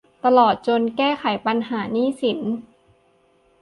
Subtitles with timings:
[0.25, 2.39] ตลอดจนแก้ไขปัญหาหนี้สิน